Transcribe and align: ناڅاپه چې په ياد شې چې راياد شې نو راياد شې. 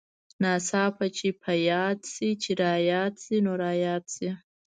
ناڅاپه 0.41 1.05
چې 1.17 1.29
په 1.41 1.51
ياد 1.69 1.99
شې 2.13 2.29
چې 2.41 2.51
راياد 2.63 3.13
شې 3.23 3.37
نو 3.45 3.53
راياد 3.63 4.03
شې. 4.15 4.29